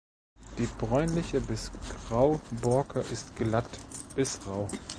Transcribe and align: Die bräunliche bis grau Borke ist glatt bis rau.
Die 0.57 0.65
bräunliche 0.65 1.39
bis 1.39 1.71
grau 2.09 2.41
Borke 2.59 3.01
ist 3.13 3.35
glatt 3.35 3.67
bis 4.15 4.39
rau. 4.47 4.67